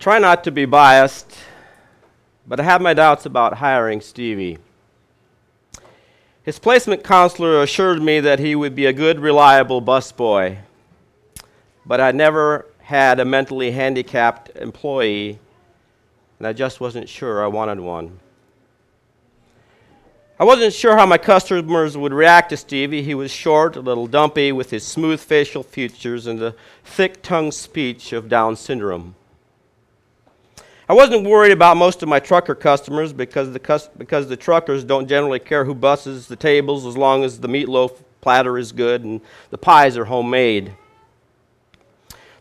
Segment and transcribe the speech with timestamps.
[0.00, 1.36] try not to be biased,
[2.46, 4.56] but I have my doubts about hiring Stevie.
[6.42, 10.56] His placement counselor assured me that he would be a good, reliable busboy,
[11.84, 15.38] but I never had a mentally handicapped employee,
[16.38, 18.18] and I just wasn't sure I wanted one.
[20.38, 23.02] I wasn't sure how my customers would react to Stevie.
[23.02, 27.52] He was short, a little dumpy, with his smooth facial features and the thick tongued
[27.52, 29.14] speech of Down syndrome.
[30.90, 34.82] I wasn't worried about most of my trucker customers because the, cus- because the truckers
[34.82, 39.04] don't generally care who busses the tables as long as the meatloaf platter is good
[39.04, 40.74] and the pies are homemade.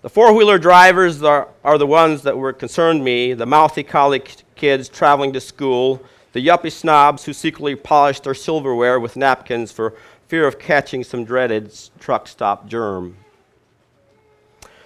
[0.01, 4.37] The four wheeler drivers are, are the ones that were concerned me the mouthy college
[4.55, 6.01] kids traveling to school,
[6.33, 9.93] the yuppie snobs who secretly polished their silverware with napkins for
[10.27, 13.15] fear of catching some dreaded truck stop germ.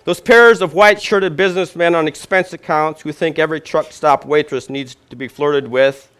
[0.05, 4.69] Those pairs of white shirted businessmen on expense accounts who think every truck stop waitress
[4.69, 6.11] needs to be flirted with.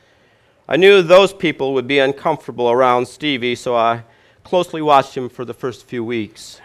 [0.70, 4.04] I knew those people would be uncomfortable around Stevie, so I
[4.46, 6.62] closely watched him for the first few weeks.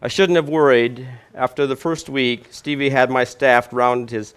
[0.00, 1.06] I shouldn't have worried.
[1.34, 4.34] After the first week, Stevie had my staff around his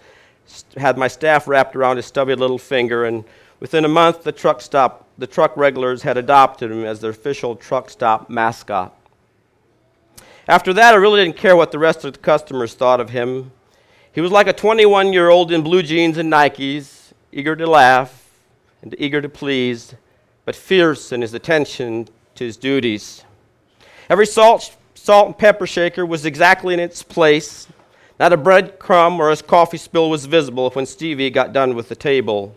[0.76, 3.24] had my staff wrapped around his stubby little finger, and
[3.58, 7.56] within a month, the truck stop the truck regulars had adopted him as their official
[7.56, 8.94] truck stop mascot.
[10.48, 13.50] After that, I really didn't care what the rest of the customers thought of him.
[14.12, 18.30] He was like a 21 year old in blue jeans and Nikes, eager to laugh
[18.80, 19.96] and eager to please,
[20.44, 23.24] but fierce in his attention to his duties.
[24.08, 27.66] Every salt, salt and pepper shaker was exactly in its place.
[28.20, 31.88] Not a bread crumb or a coffee spill was visible when Stevie got done with
[31.88, 32.54] the table.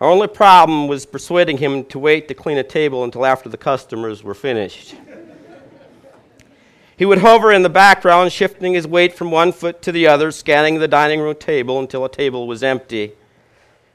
[0.00, 3.58] Our only problem was persuading him to wait to clean a table until after the
[3.58, 4.96] customers were finished.
[7.04, 10.30] He would hover in the background, shifting his weight from one foot to the other,
[10.30, 13.12] scanning the dining room table until a table was empty.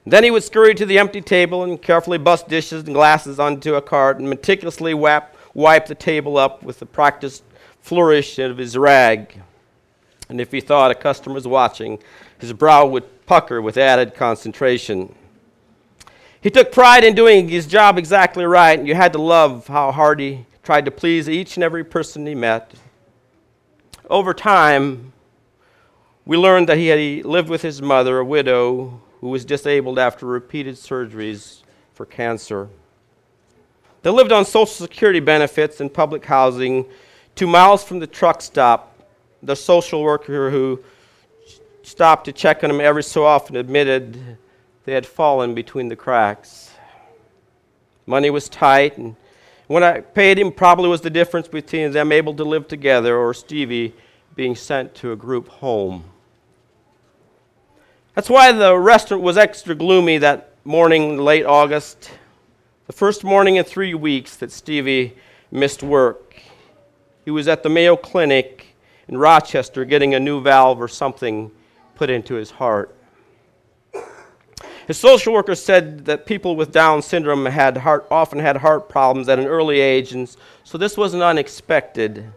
[0.06, 3.73] Then he would scurry to the empty table and carefully bust dishes and glasses onto
[3.73, 7.41] a cart and meticulously wap, wipe the table up with the practiced
[7.81, 9.41] flourish of his rag.
[10.29, 11.97] And if he thought a customer was watching,
[12.38, 15.16] his brow would pucker with added concentration.
[16.41, 19.91] He took pride in doing his job exactly right, and you had to love how
[19.91, 22.72] hard he tried to please each and every person he met
[24.09, 25.13] over time,
[26.25, 30.25] we learned that he had lived with his mother, a widow who was disabled after
[30.25, 31.61] repeated surgeries
[31.93, 32.69] for cancer.
[34.01, 36.85] They lived on Social Security benefits and public housing
[37.35, 38.95] two miles from the truck stop.
[39.43, 40.83] The social worker who
[41.83, 44.37] stopped to check on them every so often admitted
[44.85, 46.71] they had fallen between the cracks.
[48.05, 49.15] Money was tight, and
[49.69, 53.35] what I paid him probably was the difference between them able to live together or
[53.35, 53.94] Stevie
[54.35, 56.06] being sent to a group home.
[58.16, 62.09] That's why the restaurant was extra gloomy that morning, late August,
[62.88, 65.16] the first morning in three weeks that Stevie
[65.52, 66.41] missed work.
[67.24, 68.75] He was at the Mayo Clinic
[69.07, 71.51] in Rochester getting a new valve or something
[71.94, 72.96] put into his heart.
[74.89, 79.29] His social worker said that people with Down syndrome had heart, often had heart problems
[79.29, 80.27] at an early age, and
[80.63, 82.33] so this wasn't unexpected.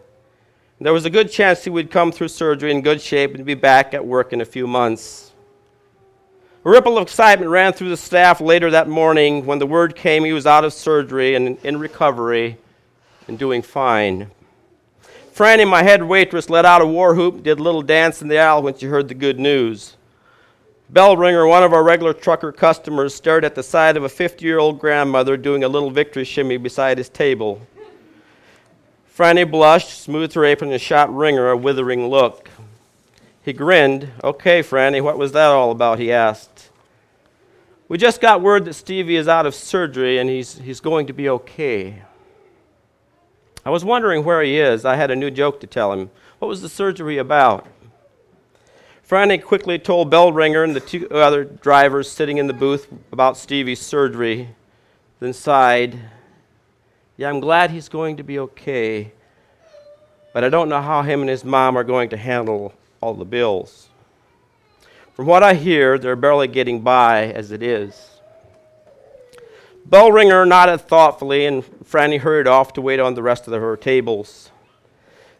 [0.79, 3.55] There was a good chance he would come through surgery in good shape and be
[3.55, 5.31] back at work in a few months.
[6.63, 10.23] A ripple of excitement ran through the staff later that morning when the word came
[10.23, 12.59] he was out of surgery and in recovery
[13.27, 14.29] and doing fine.
[15.33, 18.37] Franny, my head waitress, let out a war whoop, did a little dance in the
[18.37, 19.97] aisle when she heard the good news.
[20.93, 24.45] Bell ringer, one of our regular trucker customers, stared at the side of a 50
[24.45, 27.65] year old grandmother doing a little victory shimmy beside his table.
[29.17, 32.51] Franny blushed, smoothed her apron, and shot Ringer a withering look.
[33.41, 34.11] He grinned.
[34.23, 35.97] Okay, Franny, what was that all about?
[35.97, 36.69] he asked.
[37.87, 41.13] We just got word that Stevie is out of surgery and he's, he's going to
[41.13, 42.03] be okay.
[43.65, 44.85] I was wondering where he is.
[44.85, 46.11] I had a new joke to tell him.
[46.37, 47.65] What was the surgery about?
[49.13, 53.79] Franny quickly told Bellringer and the two other drivers sitting in the booth about Stevie's
[53.79, 54.49] surgery,
[55.19, 55.99] then sighed.
[57.15, 59.11] Yeah, I'm glad he's going to be okay,
[60.33, 63.23] but I don't know how him and his mom are going to handle all the
[63.23, 63.87] bills.
[65.15, 68.17] From what I hear, they're barely getting by as it is.
[69.85, 74.49] Bellringer nodded thoughtfully, and Franny hurried off to wait on the rest of her tables.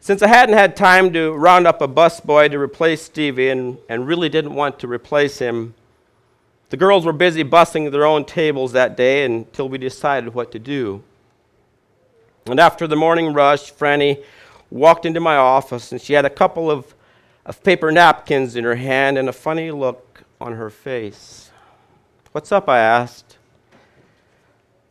[0.03, 4.05] Since I hadn't had time to round up a busboy to replace Stevie and, and
[4.05, 5.75] really didn't want to replace him,
[6.71, 10.59] the girls were busy bussing their own tables that day until we decided what to
[10.59, 11.01] do.
[12.47, 14.21] And after the morning rush, Franny
[14.69, 16.93] walked into my office and she had a couple of
[17.45, 21.49] of paper napkins in her hand and a funny look on her face.
[22.33, 22.67] What's up?
[22.67, 23.37] I asked.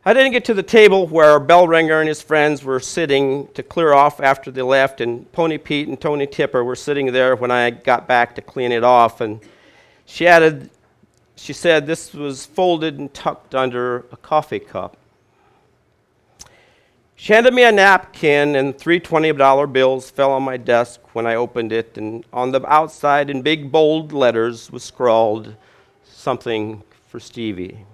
[0.05, 3.93] I didn't get to the table where Bellringer and his friends were sitting to clear
[3.93, 7.69] off after they left, and Pony Pete and Tony Tipper were sitting there when I
[7.69, 9.21] got back to clean it off.
[9.21, 9.39] And
[10.05, 10.69] she added,
[11.37, 14.97] she said this was folded and tucked under a coffee cup.
[17.15, 21.35] She handed me a napkin, and three $20 bills fell on my desk when I
[21.35, 25.55] opened it, and on the outside, in big bold letters, was scrawled
[26.03, 27.85] something for Stevie.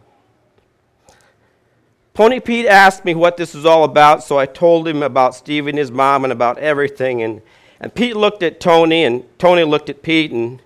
[2.19, 5.67] Pony Pete asked me what this was all about, so I told him about Steve
[5.67, 7.21] and his mom and about everything.
[7.21, 7.41] And,
[7.79, 10.61] and Pete looked at Tony, and Tony looked at Pete, and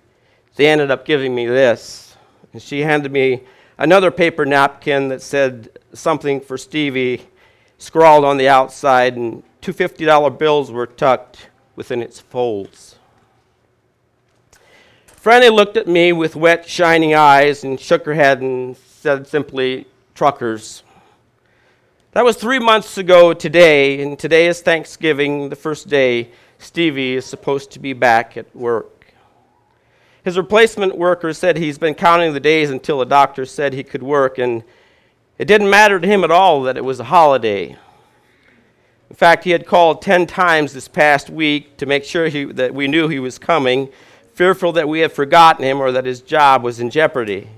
[0.56, 2.16] they ended up giving me this.
[2.52, 3.44] And she handed me
[3.78, 7.22] another paper napkin that said something for Stevie
[7.78, 12.96] scrawled on the outside, and two $50 bills were tucked within its folds.
[15.06, 19.86] Franny looked at me with wet, shining eyes and shook her head and said simply,
[20.16, 20.83] Truckers.
[22.14, 27.26] That was three months ago today, and today is Thanksgiving, the first day Stevie is
[27.26, 29.06] supposed to be back at work.
[30.22, 34.04] His replacement worker said he's been counting the days until the doctor said he could
[34.04, 34.62] work, and
[35.38, 37.76] it didn't matter to him at all that it was a holiday.
[39.10, 42.72] In fact, he had called 10 times this past week to make sure he, that
[42.72, 43.88] we knew he was coming,
[44.34, 47.48] fearful that we had forgotten him or that his job was in jeopardy.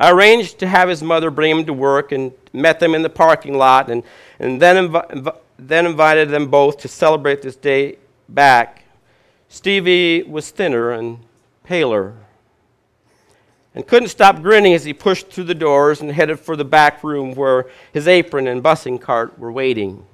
[0.00, 3.10] I arranged to have his mother bring him to work and met them in the
[3.10, 4.02] parking lot and,
[4.38, 8.84] and then, invi- then invited them both to celebrate this day back.
[9.50, 11.18] Stevie was thinner and
[11.64, 12.14] paler
[13.74, 17.04] and couldn't stop grinning as he pushed through the doors and headed for the back
[17.04, 20.06] room where his apron and busing cart were waiting.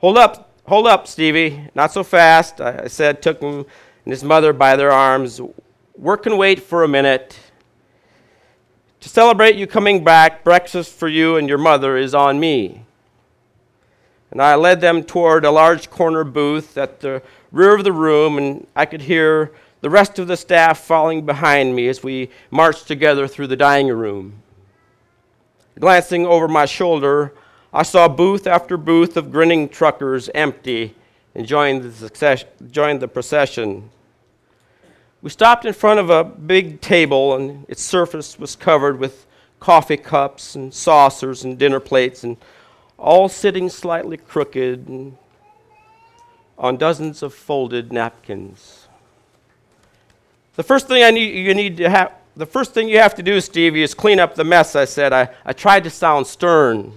[0.00, 1.68] Hold up, hold up, Stevie.
[1.76, 3.64] Not so fast, I said, took him
[4.04, 5.40] and his mother by their arms.
[5.96, 7.38] Work can wait for a minute.
[9.00, 12.82] To celebrate you coming back, breakfast for you and your mother is on me.
[14.30, 17.22] And I led them toward a large corner booth at the
[17.52, 21.76] rear of the room, and I could hear the rest of the staff falling behind
[21.76, 24.42] me as we marched together through the dining room.
[25.78, 27.32] Glancing over my shoulder,
[27.72, 30.94] I saw booth after booth of grinning truckers empty
[31.34, 33.90] and joined the, success- joined the procession.
[35.22, 39.26] We stopped in front of a big table, and its surface was covered with
[39.58, 42.36] coffee cups and saucers and dinner plates, and
[42.98, 45.16] all sitting slightly crooked and
[46.58, 48.88] on dozens of folded napkins.
[50.54, 53.22] The first thing I need, you need to have, the first thing you have to
[53.22, 54.74] do, Stevie, is clean up the mess.
[54.74, 55.12] I said.
[55.12, 56.92] I, I tried to sound stern.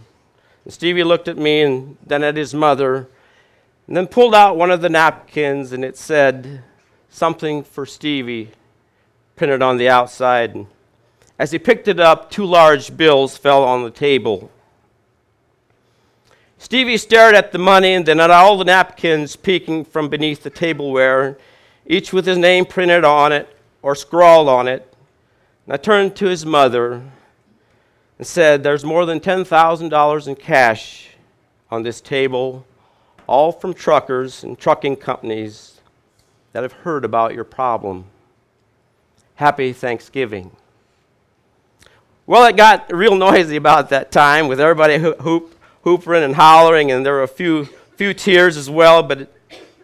[0.64, 3.08] And Stevie looked at me and then at his mother,
[3.88, 6.64] and then pulled out one of the napkins, and it said
[7.10, 8.52] something for Stevie
[9.36, 10.56] printed on the outside.
[10.56, 10.68] And
[11.38, 14.52] as he picked it up, two large bills fell on the table.
[16.58, 20.50] Stevie stared at the money and then at all the napkins peeking from beneath the
[20.50, 21.38] tableware
[21.86, 23.48] each with his name printed on it
[23.82, 24.94] or scrawled on it.
[25.66, 27.02] And I turned to his mother
[28.18, 31.10] and said, There's more than $10,000 in cash
[31.72, 32.66] on this table,
[33.26, 35.69] all from truckers and trucking companies
[36.54, 38.06] that have heard about your problem.
[39.36, 40.52] Happy Thanksgiving.
[42.26, 47.06] Well, it got real noisy about that time with everybody hoop, hoopering and hollering, and
[47.06, 47.66] there were a few,
[47.96, 49.02] few tears as well.
[49.02, 49.32] But,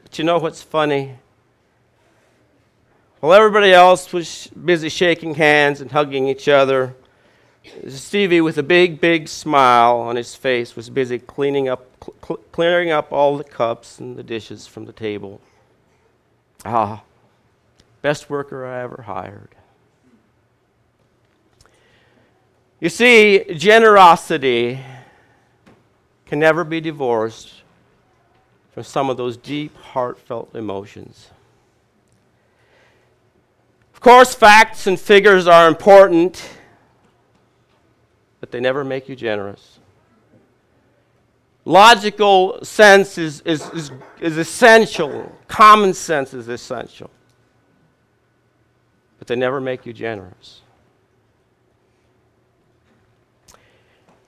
[0.03, 1.15] but you know what's funny?
[3.19, 6.95] While everybody else was busy shaking hands and hugging each other,
[7.87, 11.87] Stevie, with a big, big smile on his face, was busy cleaning up,
[12.23, 15.41] cl- clearing up all the cups and the dishes from the table.
[16.65, 17.03] Ah,
[18.01, 19.55] best worker I ever hired.
[22.79, 24.79] You see, generosity
[26.25, 27.61] can never be divorced
[28.73, 31.29] from some of those deep, heartfelt emotions
[33.93, 36.49] Of course, facts and figures are important,
[38.39, 39.79] but they never make you generous.
[41.65, 43.91] Logical sense is, is, is,
[44.21, 47.09] is essential, common sense is essential,
[49.17, 50.61] but they never make you generous.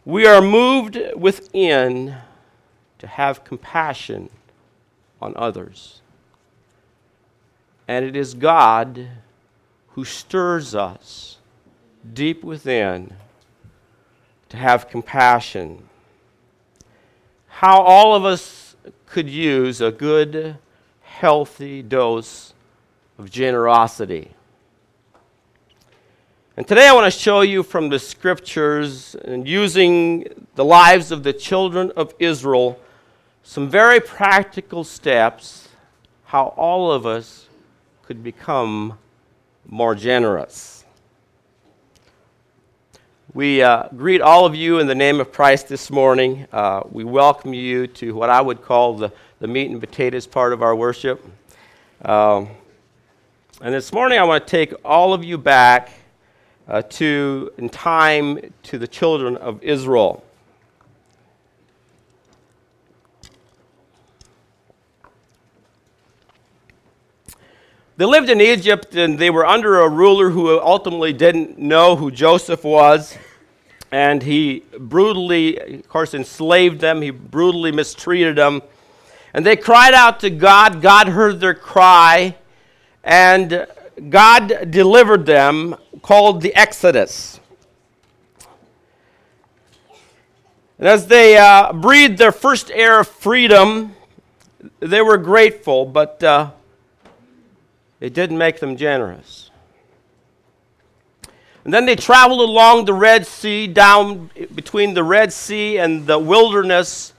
[0.03, 2.15] We are moved within
[2.97, 4.29] to have compassion
[5.21, 6.01] on others.
[7.87, 9.07] And it is God
[9.89, 11.37] who stirs us
[12.13, 13.13] deep within
[14.49, 15.89] to have compassion.
[17.57, 18.75] How all of us
[19.07, 20.59] could use a good,
[21.01, 22.53] healthy dose
[23.17, 24.29] of generosity.
[26.55, 31.23] And today I want to show you from the scriptures and using the lives of
[31.23, 32.79] the children of Israel
[33.41, 35.67] some very practical steps
[36.25, 37.47] how all of us
[38.03, 38.99] could become
[39.65, 40.85] more generous.
[43.33, 46.47] We uh, greet all of you in the name of Christ this morning.
[46.49, 50.53] Uh, we welcome you to what I would call the, the meat and potatoes part
[50.53, 51.25] of our worship.
[52.05, 52.47] Um,
[53.59, 55.91] and this morning I want to take all of you back
[56.69, 60.23] uh, to, in time, to the children of Israel.
[67.97, 72.11] They lived in Egypt and they were under a ruler who ultimately didn't know who
[72.11, 73.17] Joseph was.
[73.91, 77.01] And he brutally, of course, enslaved them.
[77.01, 78.61] He brutally mistreated them.
[79.33, 80.79] And they cried out to God.
[80.79, 82.35] God heard their cry.
[83.03, 83.65] And
[84.09, 87.39] God delivered them, called the Exodus.
[90.77, 93.95] And as they uh, breathed their first air of freedom,
[94.79, 96.51] they were grateful, but uh,
[97.99, 99.49] it didn't make them generous.
[101.67, 106.17] And then they traveled along the Red Sea, down between the Red Sea and the
[106.17, 107.11] wilderness.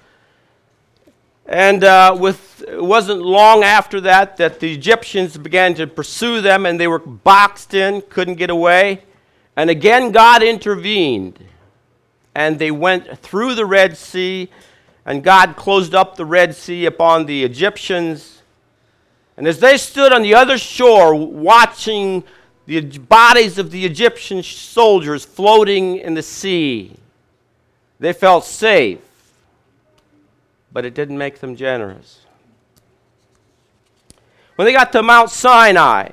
[1.44, 6.64] And uh, with, it wasn't long after that that the Egyptians began to pursue them,
[6.64, 9.02] and they were boxed in, couldn't get away.
[9.54, 11.38] And again, God intervened,
[12.34, 14.48] and they went through the Red Sea,
[15.04, 18.37] and God closed up the Red Sea upon the Egyptians
[19.38, 22.24] and as they stood on the other shore watching
[22.66, 26.96] the bodies of the Egyptian soldiers floating in the sea,
[28.00, 28.98] they felt safe,
[30.72, 32.22] but it didn't make them generous.
[34.56, 36.08] When they got to Mount Sinai,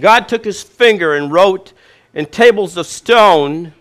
[0.00, 1.74] God took his finger and wrote
[2.14, 3.74] in tables of stone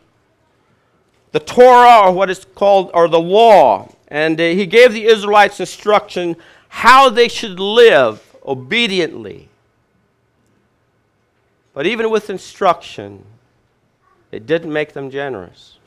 [1.32, 3.94] the Torah, or what is called, or the law.
[4.10, 6.36] And uh, he gave the Israelites instruction
[6.68, 9.50] how they should live obediently.
[11.74, 13.24] But even with instruction,
[14.32, 15.78] it didn't make them generous.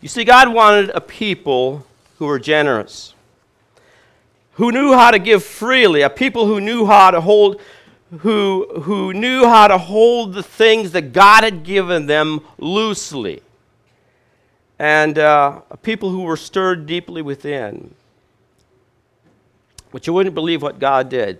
[0.00, 1.86] You see, God wanted a people
[2.18, 3.14] who were generous,
[4.52, 7.60] who knew how to give freely, a people who knew how to hold,
[8.20, 13.42] who, who knew how to hold the things that God had given them loosely,
[14.78, 17.94] and uh, people who were stirred deeply within.
[19.96, 21.38] But you wouldn't believe what God did.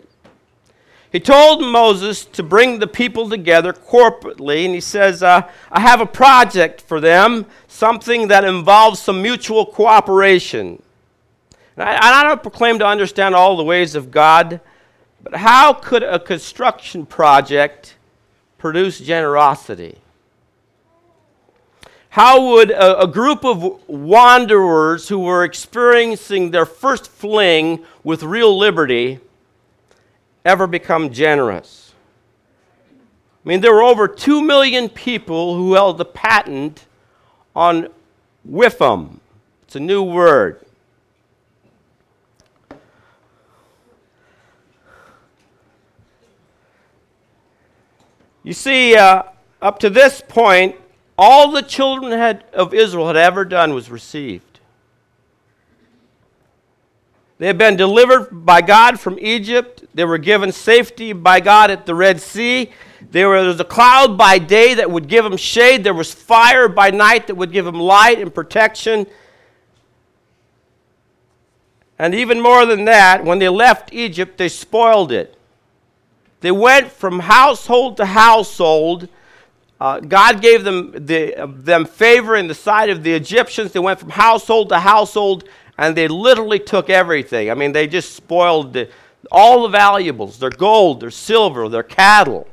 [1.12, 6.00] He told Moses to bring the people together corporately, and he says, uh, I have
[6.00, 10.82] a project for them, something that involves some mutual cooperation.
[11.76, 14.62] And I, I don't proclaim to understand all the ways of God,
[15.22, 17.96] but how could a construction project
[18.56, 19.98] produce generosity?
[22.16, 28.56] How would a, a, group of wanderers who were experiencing their first fling with real
[28.56, 29.20] liberty
[30.42, 31.92] ever become generous?
[33.44, 36.86] I mean, there were over 2 million people who held the patent
[37.54, 37.88] on
[38.50, 39.18] WIFM.
[39.64, 40.64] It's a new word.
[48.42, 49.24] You see, uh,
[49.60, 50.76] up to this point,
[51.18, 54.60] all the children had, of Israel had ever done was received.
[57.38, 59.84] They had been delivered by God from Egypt.
[59.94, 62.72] They were given safety by God at the Red Sea.
[63.10, 65.84] There was a cloud by day that would give them shade.
[65.84, 69.06] There was fire by night that would give them light and protection.
[71.98, 75.36] And even more than that, when they left Egypt, they spoiled it.
[76.40, 79.08] They went from household to household
[79.80, 83.72] uh, God gave them, the, them favor in the sight of the Egyptians.
[83.72, 87.50] They went from household to household and they literally took everything.
[87.50, 88.88] I mean, they just spoiled the,
[89.30, 92.48] all the valuables their gold, their silver, their cattle.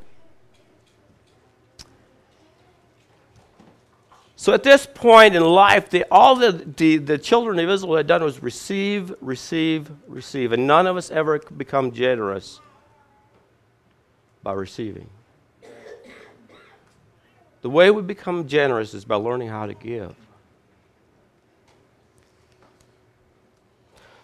[4.35, 8.21] So at this point in life, all the, the, the children of Israel had done
[8.21, 10.51] was receive, receive, receive.
[10.51, 12.59] And none of us ever become generous
[14.43, 15.09] by receiving.
[17.63, 20.13] The way we become generous is by learning how to give.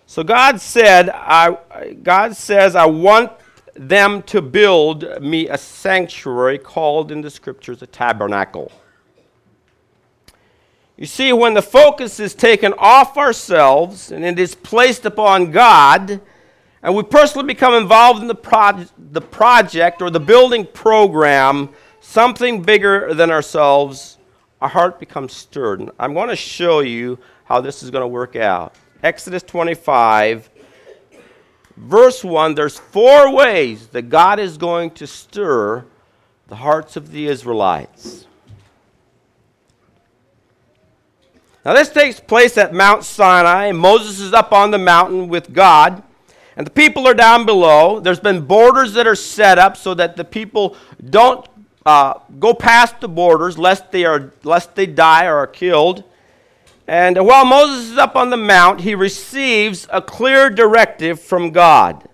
[0.05, 3.31] So God said, I, God says, I want
[3.75, 8.74] them to build me a sanctuary called in the scriptures a tabernacle.
[10.98, 16.19] You see, when the focus is taken off ourselves and it is placed upon God,
[16.84, 21.69] and we personally become involved in the, pro- the project or the building program,
[22.10, 24.18] something bigger than ourselves,
[24.62, 25.80] our heart becomes stirred.
[25.80, 28.74] And I'm going to show you how this is going to work out.
[29.04, 30.50] Exodus 25,
[31.78, 35.86] verse 1, there's four ways that God is going to stir
[36.48, 38.25] the hearts of the Israelites.
[41.63, 43.72] Now, this takes place at Mount Sinai.
[43.72, 46.01] Moses is up on the mountain with God,
[46.58, 48.00] and the people are down below.
[48.00, 50.75] There's been borders that are set up so that the people
[51.08, 51.46] don't
[51.89, 56.03] uh, go past the borders lest they, are, lest they die or are killed.
[56.88, 62.08] And while Moses is up on the mount, he receives a clear directive from God.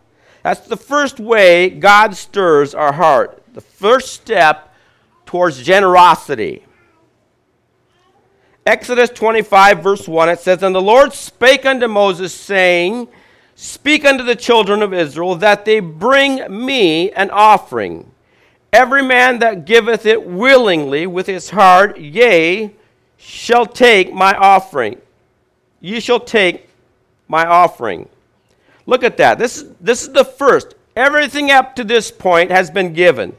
[0.43, 4.73] That's the first way God stirs our heart, the first step
[5.25, 6.65] towards generosity.
[8.65, 13.09] Exodus 25, verse 1, it says, And the Lord spake unto Moses, saying,
[13.55, 18.11] Speak unto the children of Israel that they bring me an offering.
[18.75, 22.75] Every man that giveth it willingly with his heart, yea,
[23.15, 24.99] shall take my offering.
[25.79, 26.67] Ye shall take
[27.29, 28.09] my offering.
[28.85, 29.39] Look at that.
[29.39, 30.75] This, this is the first.
[30.93, 33.33] Everything up to this point has been given.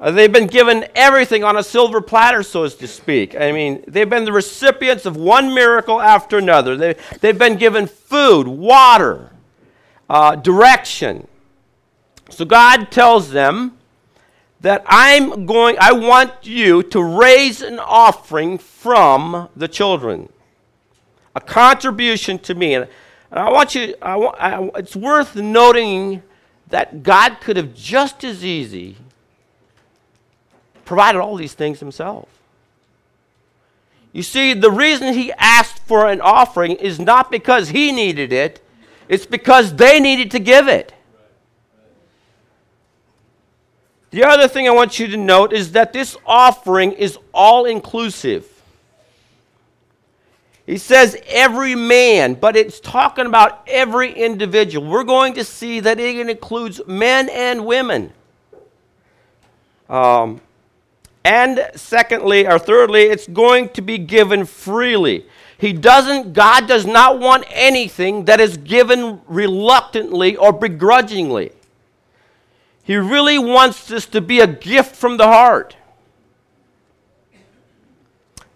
[0.00, 3.36] Uh, they've been given everything on a silver platter, so as to speak.
[3.36, 6.76] I mean, they've been the recipients of one miracle after another.
[6.76, 9.30] They, they've been given food, water,
[10.10, 11.28] uh, direction.
[12.30, 13.78] So God tells them
[14.62, 20.28] that I'm going, I want you to raise an offering from the children,
[21.34, 22.74] a contribution to me.
[22.74, 22.88] And,
[23.30, 26.22] I want you, I, I, it's worth noting
[26.68, 28.96] that God could have just as easy
[30.84, 32.28] provided all these things himself.
[34.12, 38.60] You see, the reason he asked for an offering is not because he needed it,
[39.08, 40.92] it's because they needed to give it.
[44.12, 48.46] The other thing I want you to note is that this offering is all inclusive.
[50.66, 54.86] He says every man, but it's talking about every individual.
[54.86, 58.12] We're going to see that it includes men and women.
[59.88, 60.42] Um,
[61.24, 65.24] and secondly, or thirdly, it's going to be given freely.
[65.56, 71.52] He doesn't, God does not want anything that is given reluctantly or begrudgingly.
[72.82, 75.76] He really wants this to be a gift from the heart.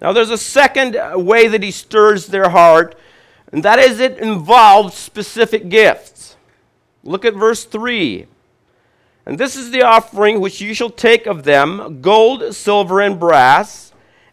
[0.01, 2.97] Now, there's a second way that he stirs their heart,
[3.53, 6.37] and that is it involves specific gifts.
[7.03, 8.27] Look at verse 3.
[9.25, 13.93] And this is the offering which you shall take of them gold, silver, and brass,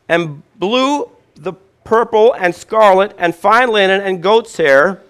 [0.10, 1.54] and blue, the
[1.84, 5.02] purple, and scarlet, and fine linen, and goat's hair,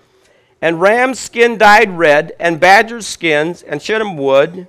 [0.61, 4.67] and ram's skin dyed red, and badger's skins, and shittim wood,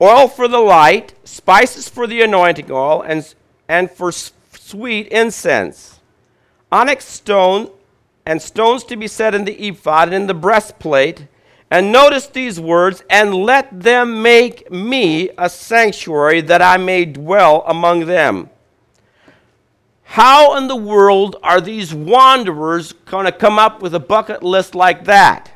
[0.00, 3.34] oil for the light, spices for the anointing oil, and,
[3.68, 6.00] and for sweet incense,
[6.70, 7.70] onyx stone,
[8.24, 11.26] and stones to be set in the ephod and in the breastplate
[11.70, 17.64] and notice these words, and let them make me a sanctuary that I may dwell
[17.66, 18.50] among them.
[20.04, 24.76] How in the world are these wanderers going to come up with a bucket list
[24.76, 25.50] like that?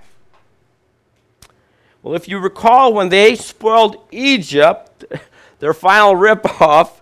[2.02, 5.04] Well, if you recall, when they spoiled Egypt,
[5.58, 7.00] their final ripoff,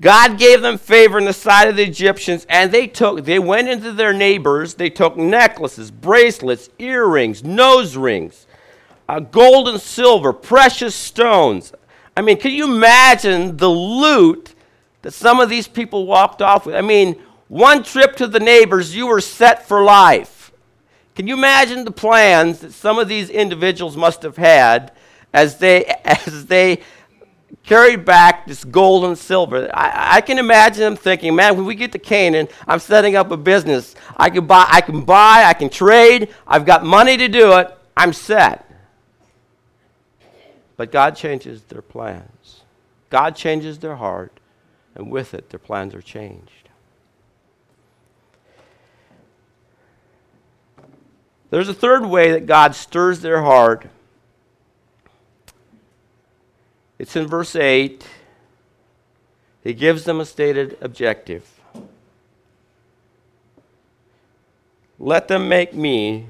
[0.00, 3.68] God gave them favor in the sight of the Egyptians, and they took, they went
[3.68, 8.46] into their neighbors, they took necklaces, bracelets, earrings, nose rings,
[9.08, 11.72] uh, gold and silver, precious stones.
[12.16, 14.54] I mean, can you imagine the loot
[15.02, 16.74] that some of these people walked off with?
[16.74, 20.35] I mean, one trip to the neighbors, you were set for life.
[21.16, 24.92] Can you imagine the plans that some of these individuals must have had
[25.32, 26.82] as they, as they
[27.64, 29.70] carried back this gold and silver.
[29.74, 33.30] I, I, can imagine them thinking, man, when we get to Canaan, I'm setting up
[33.30, 33.94] a business.
[34.16, 37.76] I can buy, I can buy, I can trade, I've got money to do it,
[37.96, 38.70] I'm set.
[40.76, 42.62] But God changes their plans.
[43.08, 44.38] God changes their heart,
[44.94, 46.68] and with it, their plans are changed.
[51.50, 53.86] There's a third way that God stirs their heart
[56.98, 58.06] It's in verse 8.
[59.62, 61.60] He gives them a stated objective.
[64.98, 66.26] Let them make me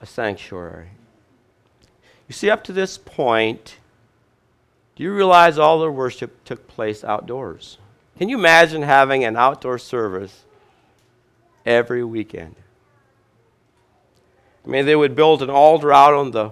[0.00, 0.90] a sanctuary.
[2.28, 3.78] You see, up to this point,
[4.94, 7.78] do you realize all their worship took place outdoors?
[8.18, 10.44] Can you imagine having an outdoor service
[11.64, 12.54] every weekend?
[14.66, 16.50] I mean, they would build an altar out on the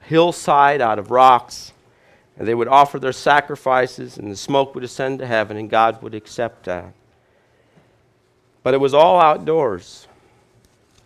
[0.00, 1.72] hillside out of rocks,
[2.38, 6.02] and they would offer their sacrifices, and the smoke would ascend to heaven, and God
[6.02, 6.94] would accept that.
[8.62, 10.06] But it was all outdoors.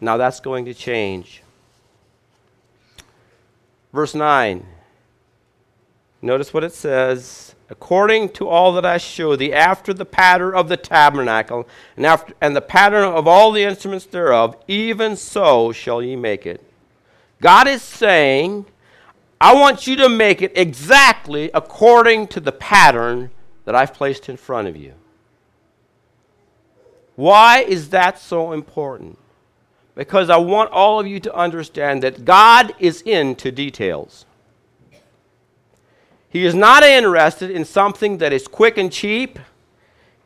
[0.01, 1.43] Now that's going to change.
[3.93, 4.65] Verse 9.
[6.23, 7.55] Notice what it says.
[7.69, 12.33] According to all that I show thee, after the pattern of the tabernacle, and, after,
[12.41, 16.63] and the pattern of all the instruments thereof, even so shall ye make it.
[17.41, 18.67] God is saying,
[19.41, 23.31] I want you to make it exactly according to the pattern
[23.65, 24.95] that I've placed in front of you.
[27.17, 29.19] Why is that so important?
[29.95, 34.25] Because I want all of you to understand that God is into details.
[36.37, 39.39] He is not interested in something that is quick and cheap.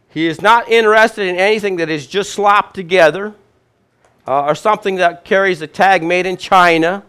[0.08, 3.32] He is not interested in anything that is just slopped together
[4.26, 7.04] uh, or something that carries a tag made in China.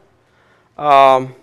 [0.77, 1.33] Um,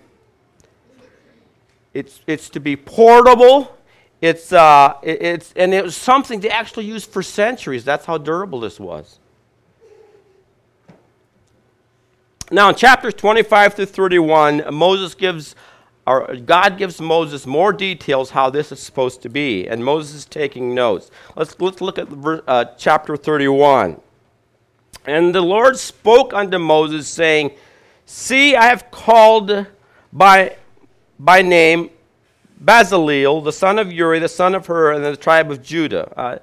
[1.93, 3.77] it's, it's to be portable.
[4.21, 7.83] It's, uh, it, it's, and it was something they actually used for centuries.
[7.83, 9.19] That's how durable this was.
[12.51, 15.55] Now, in chapters 25 through 31, Moses gives,
[16.45, 20.73] God gives Moses more details how this is supposed to be, and Moses is taking
[20.73, 21.11] notes.
[21.35, 22.07] Let's, let's look at
[22.47, 23.99] uh, chapter 31.
[25.05, 27.51] And the Lord spoke unto Moses, saying,
[28.05, 29.67] See, I have called
[30.11, 30.55] by
[31.19, 31.89] by name
[32.63, 36.11] Bezaleel, the son of Uri, the son of Hur, and the tribe of Judah.
[36.17, 36.39] Uh,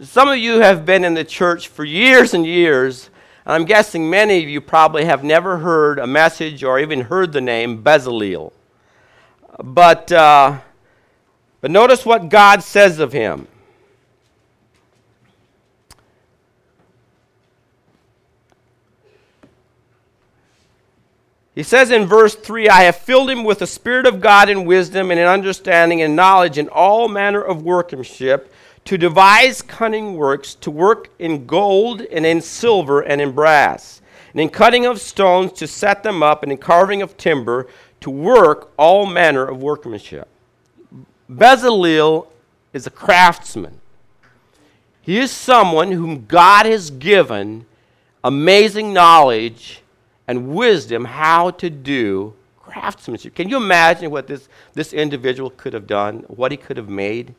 [0.00, 3.10] some of you have been in the church for years and years,
[3.44, 7.32] and I'm guessing many of you probably have never heard a message or even heard
[7.32, 8.52] the name Bezaleel.
[9.62, 10.60] But, uh,
[11.60, 13.46] but notice what God says of him.
[21.54, 24.64] He says in verse 3 I have filled him with the Spirit of God in
[24.64, 28.50] wisdom and in understanding and knowledge and all manner of workmanship,
[28.86, 34.00] to devise cunning works, to work in gold and in silver and in brass,
[34.32, 37.68] and in cutting of stones to set them up, and in carving of timber,
[38.00, 40.28] to work all manner of workmanship.
[41.30, 42.26] Bezaleel
[42.72, 43.80] is a craftsman.
[45.02, 47.66] He is someone whom God has given
[48.22, 49.82] amazing knowledge
[50.28, 53.34] and wisdom how to do craftsmanship.
[53.34, 57.34] Can you imagine what this, this individual could have done, what he could have made?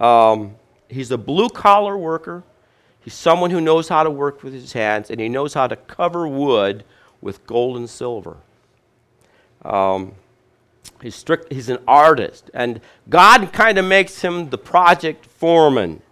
[0.00, 0.56] Um,
[0.88, 2.42] he's a blue collar worker.
[3.00, 5.76] He's someone who knows how to work with his hands, and he knows how to
[5.76, 6.84] cover wood
[7.20, 8.36] with gold and silver.
[9.66, 10.12] Um,
[11.02, 16.02] he's, strict, he's an artist, and God kind of makes him the project foreman.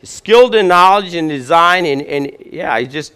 [0.00, 3.14] He's skilled in knowledge and design, and, and yeah, he just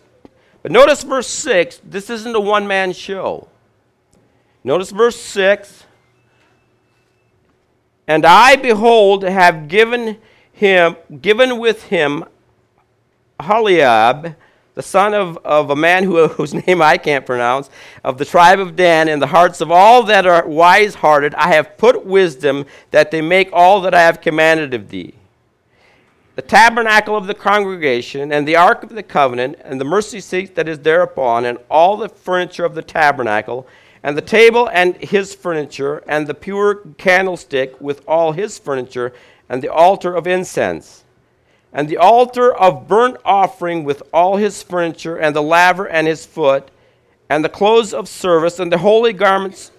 [0.65, 1.83] but notice verse 6.
[1.85, 3.49] This isn't a one man show.
[4.65, 5.85] Notice verse 6.
[8.09, 10.17] And I, behold, have given
[10.51, 12.25] him, given with him
[13.39, 14.37] Holiab,
[14.75, 17.71] the son of, of a man who, whose name I can't pronounce,
[18.03, 21.35] of the tribe of Dan, in the hearts of all that are wise hearted.
[21.35, 25.15] I have put wisdom that they make all that I have commanded of thee
[26.35, 30.55] the tabernacle of the congregation, and the ark of the covenant, and the mercy seat
[30.57, 33.67] that is thereupon, and all the furniture of the tabernacle,
[34.03, 39.13] and the table and his furniture, and the pure candlestick with all his furniture,
[39.49, 41.04] and the altar of incense,
[41.75, 46.25] and the altar of burnt offering with all his furniture, and the laver and his
[46.25, 46.71] foot,
[47.29, 49.73] and the clothes of service, and the holy garments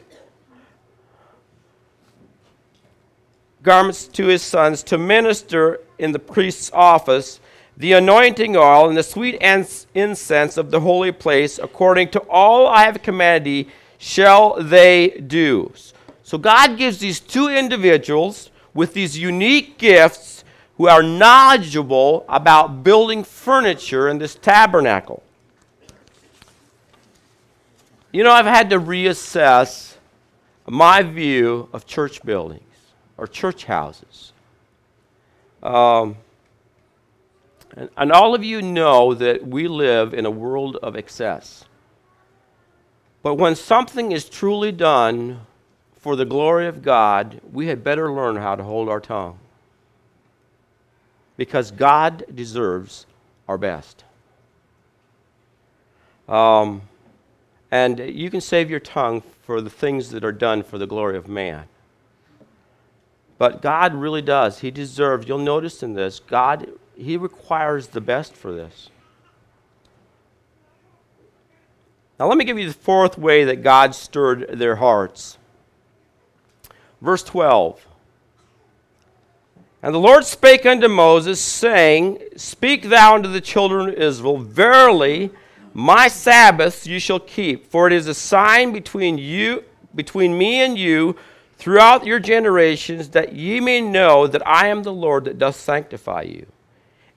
[3.63, 7.39] garments to his sons to minister in the priest's office
[7.77, 12.83] the anointing oil and the sweet incense of the holy place, according to all I
[12.83, 15.73] have commanded thee, shall they do.
[16.23, 20.34] So God gives these two individuals with these unique gifts
[20.77, 25.23] who are knowledgeable about building furniture in this tabernacle.
[28.11, 29.95] You know, I've had to reassess
[30.67, 32.61] my view of church buildings
[33.17, 34.33] or church houses.
[35.63, 36.17] Um,
[37.75, 41.65] and, and all of you know that we live in a world of excess.
[43.23, 45.41] But when something is truly done
[45.99, 49.39] for the glory of God, we had better learn how to hold our tongue.
[51.37, 53.05] Because God deserves
[53.47, 54.03] our best.
[56.27, 56.83] Um,
[57.71, 61.17] and you can save your tongue for the things that are done for the glory
[61.17, 61.65] of man.
[63.37, 64.59] But God really does.
[64.59, 68.89] He deserves, you'll notice in this, God, He requires the best for this.
[72.17, 75.37] Now, let me give you the fourth way that God stirred their hearts.
[77.01, 77.85] Verse 12.
[79.85, 85.29] And the Lord spake unto Moses, saying, Speak thou unto the children of Israel, Verily,
[85.75, 90.75] my Sabbaths you shall keep, for it is a sign between you, between me and
[90.75, 91.15] you,
[91.59, 96.23] throughout your generations, that ye may know that I am the Lord that doth sanctify
[96.23, 96.47] you.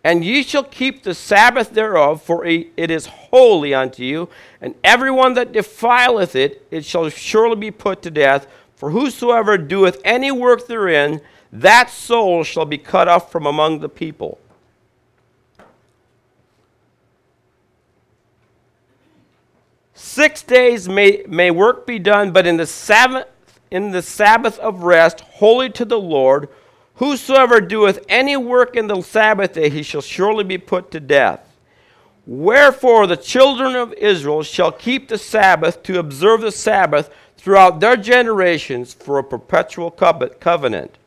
[0.04, 4.28] And ye shall keep the Sabbath thereof, for it is holy unto you.
[4.60, 8.46] And everyone that defileth it, it shall surely be put to death.
[8.76, 11.22] For whosoever doeth any work therein,
[11.52, 14.38] that soul shall be cut off from among the people.
[19.94, 23.26] Six days may, may work be done, but in the Sabbath,
[23.70, 26.48] in the Sabbath of rest, holy to the Lord,
[26.98, 31.40] Whosoever doeth any work in the Sabbath day, he shall surely be put to death.
[32.26, 37.96] Wherefore the children of Israel shall keep the Sabbath to observe the Sabbath throughout their
[37.96, 40.98] generations for a perpetual covenant.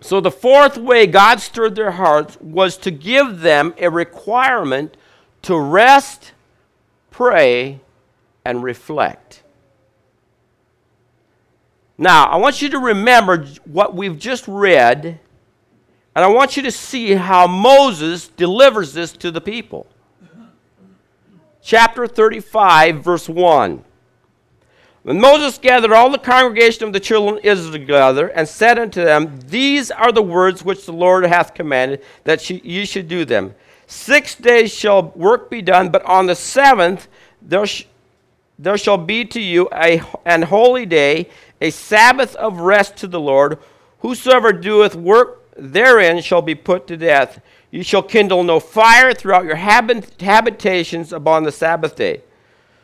[0.00, 4.96] So the fourth way God stirred their hearts was to give them a requirement
[5.42, 6.32] to rest,
[7.10, 7.80] pray,
[8.44, 9.42] and reflect.
[11.98, 15.20] Now, I want you to remember what we've just read,
[16.16, 19.86] and I want you to see how Moses delivers this to the people.
[21.62, 23.84] Chapter 35, verse 1.
[25.02, 29.02] When Moses gathered all the congregation of the children of Israel together and said unto
[29.02, 33.54] them, These are the words which the Lord hath commanded, that ye should do them.
[33.86, 37.08] Six days shall work be done, but on the seventh
[37.40, 37.86] there, sh-
[38.58, 41.30] there shall be to you a, an holy day,
[41.62, 43.58] a Sabbath of rest to the Lord.
[44.00, 47.40] Whosoever doeth work therein shall be put to death.
[47.70, 52.22] You shall kindle no fire throughout your habit- habitations upon the Sabbath day.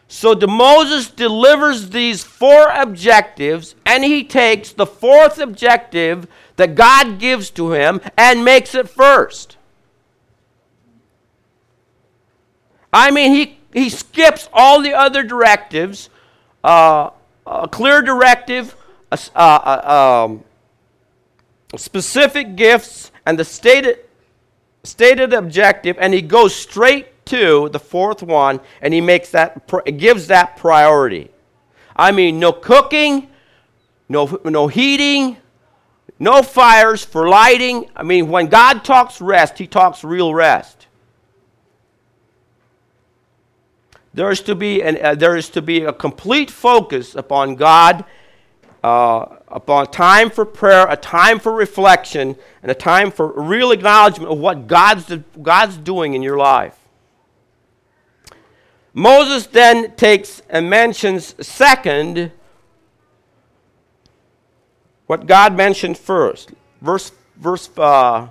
[0.08, 7.18] So de Moses delivers these four objectives, and he takes the fourth objective that God
[7.18, 9.56] gives to him and makes it first.
[12.92, 16.08] I mean, he, he skips all the other directives.
[16.62, 17.10] Uh,
[17.46, 18.76] a clear directive,
[19.12, 20.44] a, uh, um,
[21.76, 23.98] specific gifts, and the stated,
[24.82, 30.26] stated objective, and he goes straight to the fourth one, and he makes that gives
[30.28, 31.30] that priority.
[31.94, 33.28] I mean, no cooking,
[34.08, 35.36] no, no heating,
[36.18, 37.90] no fires for lighting.
[37.94, 40.86] I mean, when God talks rest, he talks real rest.
[44.16, 48.04] there is to be, an, uh, there is to be a complete focus upon God,
[48.82, 54.32] uh, upon time for prayer, a time for reflection, and a time for real acknowledgement
[54.32, 55.12] of what God's,
[55.42, 56.78] God's doing in your life.
[58.98, 62.32] Moses then takes and mentions second
[65.06, 66.52] what God mentioned first.
[66.80, 68.28] Verse, verse uh,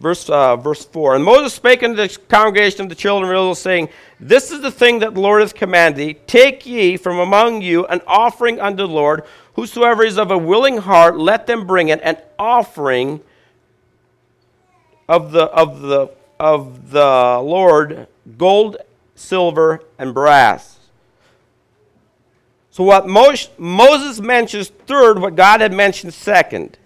[0.00, 3.54] Verse, uh, verse 4 And Moses spake unto the congregation of the children of Israel,
[3.54, 3.88] saying,
[4.20, 6.14] This is the thing that the Lord hath commanded thee.
[6.26, 9.24] Take ye from among you an offering unto the Lord.
[9.54, 13.20] Whosoever is of a willing heart, let them bring it, an offering
[15.08, 18.06] of the, of the, of the Lord,
[18.36, 18.76] gold,
[19.16, 20.78] silver, and brass.
[22.70, 26.78] So, what Moses mentions third, what God had mentioned second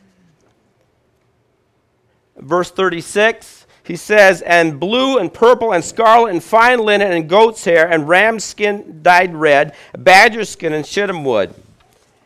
[2.37, 7.64] verse 36, he says, And blue and purple and scarlet and fine linen and goat's
[7.64, 11.55] hair and ram's skin dyed red, badger skin and shittim wood,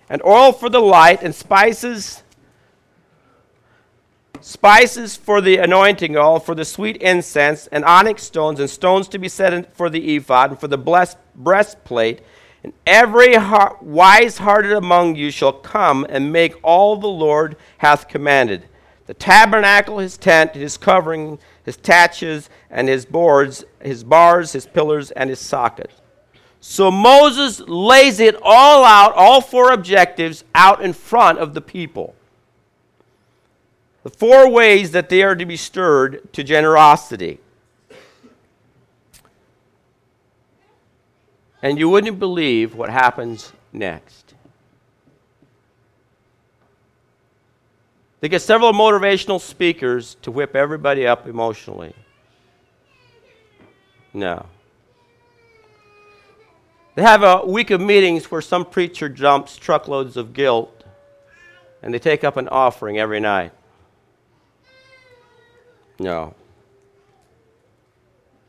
[0.09, 2.23] and oil for the light and spices
[4.42, 9.19] spices for the anointing oil, for the sweet incense, and onyx stones, and stones to
[9.19, 12.21] be set for the ephod, and for the blessed breastplate.
[12.62, 18.07] And every heart, wise hearted among you shall come and make all the Lord hath
[18.07, 18.69] commanded
[19.07, 25.11] the tabernacle, his tent, his covering, his taches, and his boards, his bars, his pillars,
[25.12, 25.95] and his sockets.
[26.61, 32.16] So Moses lays it all out, all four objectives, out in front of the people.
[34.03, 37.38] The four ways that they are to be stirred to generosity.
[41.62, 44.26] And you wouldn't believe what happens next.
[48.20, 51.94] They get several motivational speakers to whip everybody up emotionally.
[54.14, 54.46] No.
[56.94, 60.72] They have a week of meetings where some preacher dumps truckloads of guilt
[61.83, 63.52] and they take up an offering every night.
[65.98, 66.35] No.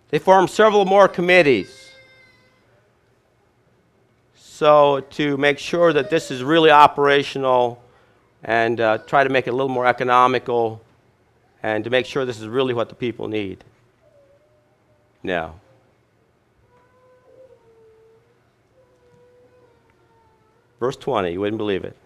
[0.09, 1.91] They form several more committees.
[4.35, 7.83] So, to make sure that this is really operational
[8.47, 10.81] and uh, try to make it a little more economical
[11.61, 13.63] and to make sure this is really what the people need.
[15.21, 15.59] No.
[20.79, 21.97] Verse 20, you wouldn't believe it.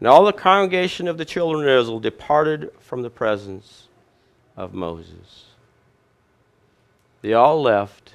[0.00, 3.88] And all the congregation of the children of Israel departed from the presence
[4.56, 5.46] of Moses.
[7.22, 8.14] They all left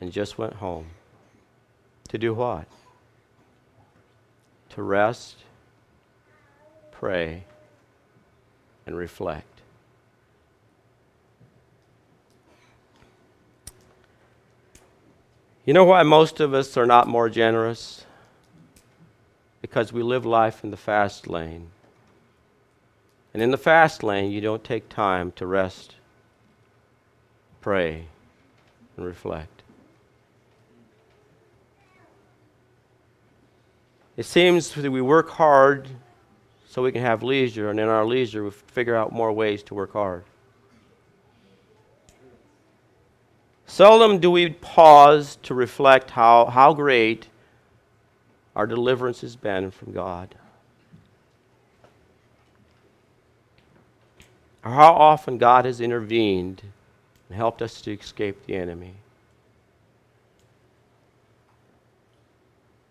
[0.00, 0.86] and just went home.
[2.08, 2.66] To do what?
[4.70, 5.36] To rest,
[6.98, 7.44] pray,
[8.86, 9.60] and reflect.
[15.66, 18.04] You know why most of us are not more generous?
[19.60, 21.68] Because we live life in the fast lane.
[23.34, 25.96] And in the fast lane, you don't take time to rest,
[27.60, 28.06] pray,
[28.96, 29.62] and reflect.
[34.16, 35.88] It seems that we work hard
[36.76, 39.72] so we can have leisure, and in our leisure, we figure out more ways to
[39.72, 40.24] work hard.
[43.64, 47.28] Seldom do we pause to reflect how, how great
[48.54, 50.34] our deliverance has been from God.
[54.62, 56.60] Or how often God has intervened
[57.30, 58.96] and helped us to escape the enemy.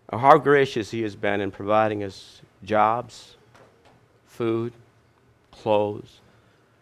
[0.08, 3.36] Or how gracious He has been in providing us jobs,
[4.36, 4.74] food,
[5.50, 6.20] clothes,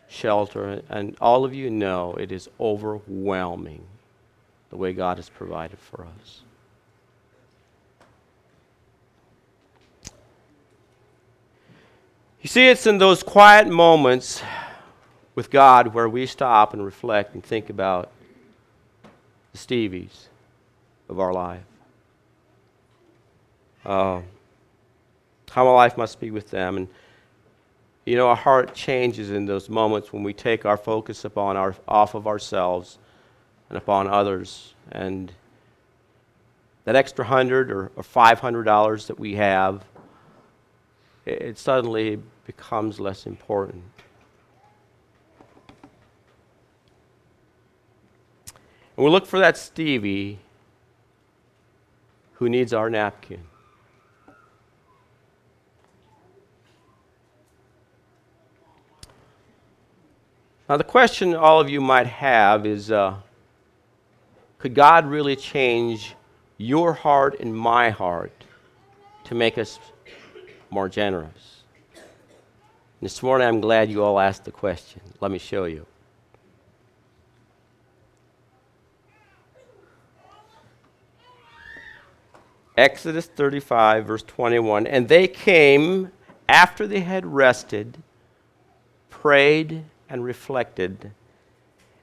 [0.08, 3.84] shelter, and all of you know it is overwhelming
[4.70, 6.42] the way God has provided for us.
[12.42, 14.42] You see, it's in those quiet moments
[15.34, 18.10] with God where we stop and reflect and think about
[19.52, 20.26] the Stevies
[21.08, 21.62] of our life.
[23.84, 24.20] Uh,
[25.50, 26.76] how my life must be with them.
[26.76, 26.88] And
[28.04, 31.74] you know, our heart changes in those moments when we take our focus upon our,
[31.88, 32.98] off of ourselves
[33.70, 34.74] and upon others.
[34.92, 35.32] And
[36.84, 39.84] that extra hundred or, or five hundred dollars that we have,
[41.24, 43.84] it, it suddenly becomes less important.
[48.96, 50.38] And we look for that Stevie
[52.34, 53.44] who needs our napkin.
[60.66, 63.16] Now, the question all of you might have is uh,
[64.58, 66.14] could God really change
[66.56, 68.32] your heart and my heart
[69.24, 69.78] to make us
[70.70, 71.64] more generous?
[73.02, 75.02] This morning, I'm glad you all asked the question.
[75.20, 75.84] Let me show you.
[82.78, 84.86] Exodus 35, verse 21.
[84.86, 86.10] And they came
[86.48, 87.98] after they had rested,
[89.10, 91.12] prayed, and reflected.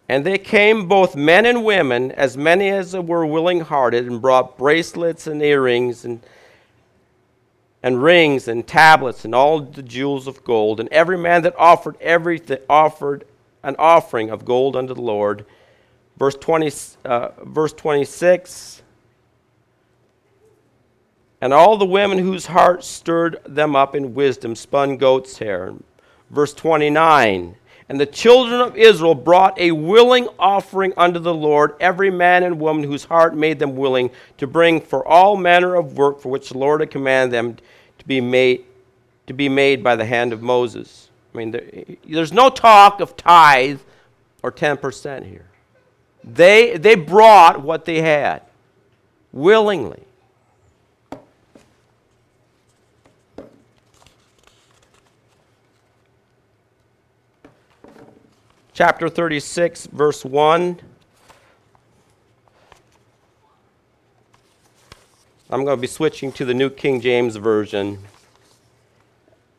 [0.10, 4.58] And they came, both men and women, as many as were willing hearted, and brought
[4.58, 6.22] bracelets and earrings and,
[7.82, 10.82] and rings and tablets and all the jewels of gold.
[10.82, 13.26] And every man that offered everything offered
[13.64, 15.46] an offering of gold unto the Lord.
[16.18, 16.72] Verse, 20,
[17.06, 18.82] uh, verse 26
[21.40, 25.74] And all the women whose hearts stirred them up in wisdom spun goat's hair.
[26.30, 27.56] Verse 29
[27.92, 32.58] and the children of Israel brought a willing offering unto the Lord, every man and
[32.58, 36.48] woman whose heart made them willing to bring for all manner of work for which
[36.48, 37.58] the Lord had commanded them
[38.00, 38.64] to be made,
[39.28, 41.10] to be made by the hand of Moses.
[41.34, 41.66] I mean, there,
[42.08, 43.82] there's no talk of tithe
[44.42, 45.48] or 10% here.
[46.24, 48.44] They, they brought what they had
[49.34, 50.06] willingly.
[58.74, 60.80] Chapter 36, verse 1.
[65.50, 68.00] I'm going to be switching to the New King James Version.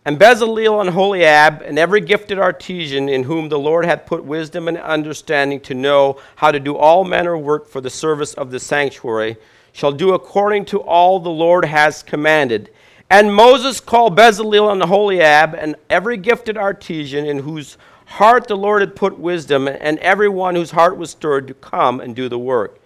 [0.06, 4.66] And Bezaleel and Holiab, and every gifted artisan in whom the Lord hath put wisdom
[4.66, 8.50] and understanding to know how to do all manner of work for the service of
[8.50, 9.36] the sanctuary,
[9.72, 12.70] shall do according to all the Lord has commanded.
[13.10, 17.76] And Moses called Bezaleel and Holiab, and every gifted artisan in whose
[18.12, 22.14] heart the Lord had put wisdom, and everyone whose heart was stirred to come and
[22.14, 22.78] do the work.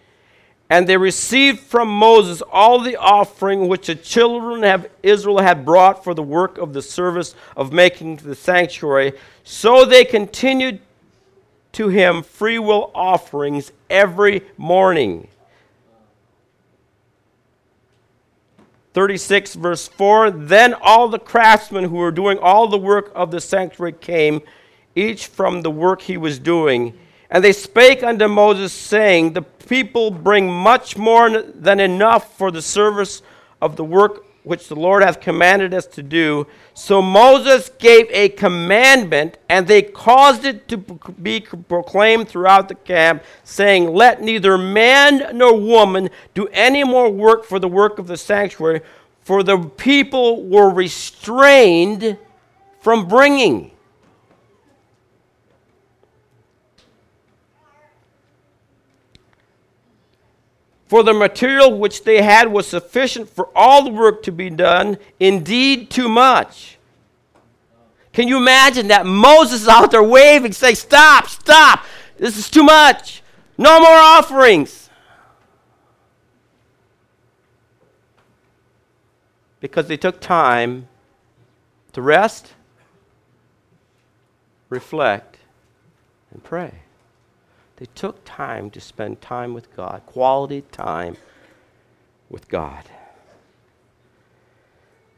[0.70, 6.04] And they received from Moses all the offering which the children of Israel had brought
[6.04, 9.12] for the work of the service of making the sanctuary.
[9.42, 10.80] So they continued
[11.72, 15.28] to him free will offerings every morning.
[18.94, 23.40] 36, verse 4 Then all the craftsmen who were doing all the work of the
[23.40, 24.40] sanctuary came,
[24.96, 26.98] each from the work he was doing.
[27.30, 32.62] And they spake unto Moses, saying, The people bring much more than enough for the
[32.62, 33.22] service
[33.60, 36.46] of the work which the Lord hath commanded us to do.
[36.72, 43.24] So Moses gave a commandment, and they caused it to be proclaimed throughout the camp,
[43.42, 48.16] saying, Let neither man nor woman do any more work for the work of the
[48.16, 48.82] sanctuary,
[49.22, 52.16] for the people were restrained
[52.80, 53.72] from bringing.
[60.86, 64.98] For the material which they had was sufficient for all the work to be done,
[65.18, 66.78] indeed, too much.
[68.12, 71.84] Can you imagine that Moses is out there waving, saying, Stop, stop,
[72.16, 73.22] this is too much,
[73.58, 74.88] no more offerings.
[79.60, 80.88] Because they took time
[81.92, 82.52] to rest,
[84.68, 85.38] reflect,
[86.30, 86.72] and pray.
[87.76, 91.16] They took time to spend time with God, quality time
[92.30, 92.84] with God.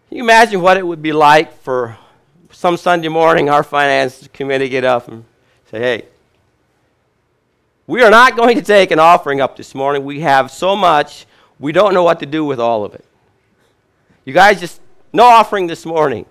[0.08, 1.96] Can you imagine what it would be like for
[2.50, 5.24] some Sunday morning our finance committee get up and
[5.70, 6.04] say, hey,
[7.86, 10.04] we are not going to take an offering up this morning.
[10.04, 11.26] We have so much,
[11.60, 13.04] we don't know what to do with all of it.
[14.24, 14.80] You guys just,
[15.12, 16.26] no offering this morning.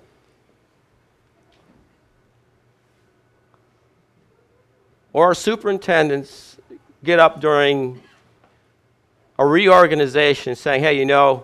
[5.17, 6.57] Or our superintendents
[7.03, 7.99] get up during
[9.39, 11.43] a reorganization saying, hey, you know,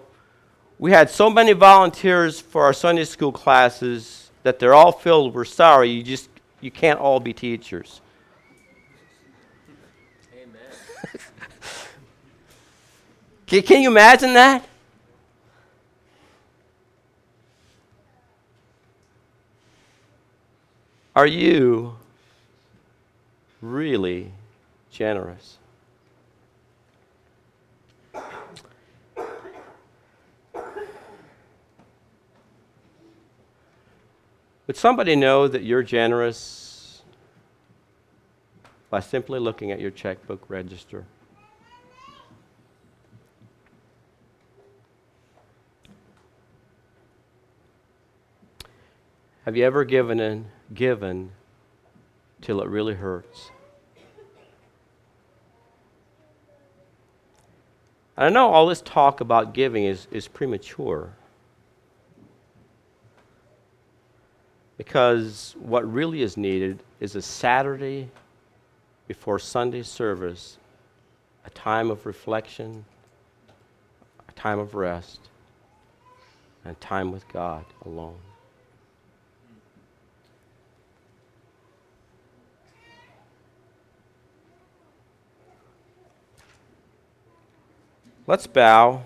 [0.77, 5.33] we had so many volunteers for our Sunday school classes that they're all filled.
[5.33, 6.29] We're sorry, you just
[6.61, 7.99] you can't all be teachers.
[10.35, 10.53] Amen.
[13.47, 14.63] can, can you imagine that?
[21.15, 21.95] Are you
[23.63, 24.29] really
[24.91, 25.57] generous.
[34.67, 37.01] Would somebody know that you're generous
[38.89, 41.05] by simply looking at your checkbook register?
[49.45, 51.31] Have you ever given and given
[52.43, 53.51] till it really hurts?
[58.15, 61.13] I know all this talk about giving is, is premature.
[64.77, 68.09] Because what really is needed is a Saturday
[69.07, 70.57] before Sunday service,
[71.45, 72.85] a time of reflection,
[74.27, 75.21] a time of rest,
[76.65, 78.19] and time with God alone.
[88.25, 89.03] Let's bow.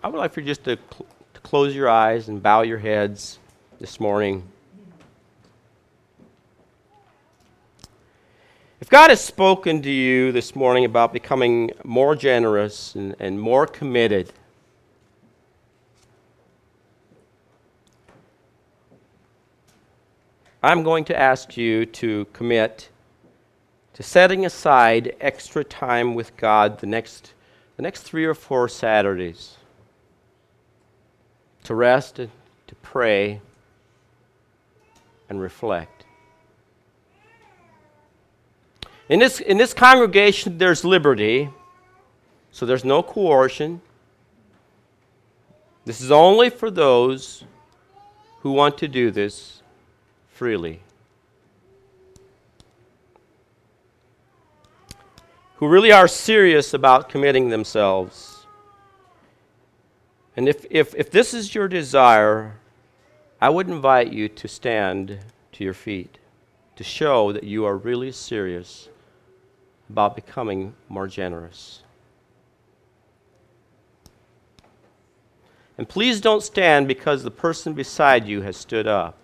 [0.00, 2.78] I would like for you just to, cl- to close your eyes and bow your
[2.78, 3.40] heads
[3.80, 4.44] this morning.
[8.80, 13.66] If God has spoken to you this morning about becoming more generous and, and more
[13.66, 14.32] committed,
[20.62, 22.88] I'm going to ask you to commit
[23.94, 27.32] to setting aside extra time with God the next,
[27.76, 29.56] the next three or four Saturdays
[31.64, 33.40] to rest, to pray,
[35.28, 36.04] and reflect.
[39.08, 41.50] In this, in this congregation, there's liberty,
[42.52, 43.80] so there's no coercion.
[45.84, 47.44] This is only for those
[48.40, 49.62] who want to do this
[50.28, 50.80] freely.
[55.64, 58.44] Who really are serious about committing themselves.
[60.36, 62.56] And if, if, if this is your desire,
[63.40, 65.20] I would invite you to stand
[65.52, 66.18] to your feet
[66.76, 68.90] to show that you are really serious
[69.88, 71.82] about becoming more generous.
[75.78, 79.16] And please don't stand because the person beside you has stood up.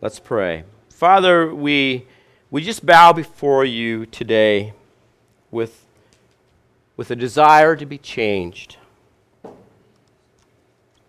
[0.00, 0.62] Let's pray.
[0.90, 2.06] Father, we,
[2.52, 4.72] we just bow before you today
[5.50, 5.86] with,
[6.96, 8.76] with a desire to be changed.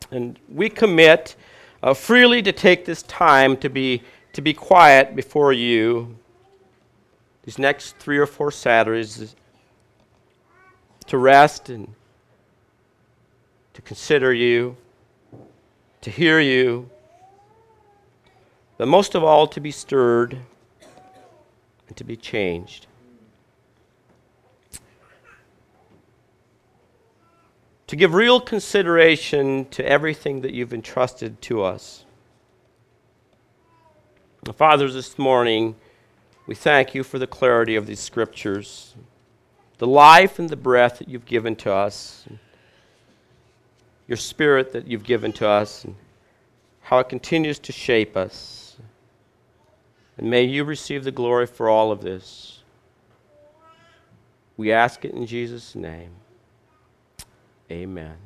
[0.09, 1.35] And we commit
[1.83, 4.01] uh, freely to take this time to be,
[4.33, 6.17] to be quiet before you
[7.43, 9.35] these next three or four Saturdays
[11.05, 11.93] to rest and
[13.75, 14.75] to consider you,
[16.01, 16.89] to hear you,
[18.79, 20.37] but most of all to be stirred
[21.89, 22.87] and to be changed.
[27.87, 32.05] To give real consideration to everything that you've entrusted to us.
[34.55, 35.75] Fathers, this morning,
[36.47, 38.95] we thank you for the clarity of these scriptures,
[39.77, 42.25] the life and the breath that you've given to us,
[44.07, 45.95] your spirit that you've given to us, and
[46.79, 48.58] how it continues to shape us.
[50.19, 52.61] And may you receive the glory for all of this.
[54.57, 56.11] We ask it in Jesus' name.
[57.71, 58.17] Amen.